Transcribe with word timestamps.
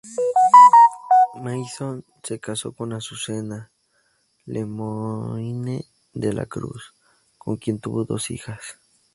Masón, 1.43 2.05
se 2.23 2.39
casó 2.39 2.71
con 2.73 2.91
Azucena 2.91 3.71
Lemoine 4.47 5.85
de 6.11 6.33
la 6.33 6.47
Cruz, 6.47 6.95
con 7.37 7.57
quien 7.57 7.79
tuvo 7.79 8.03
dos 8.03 8.31
hijas. 8.31 8.79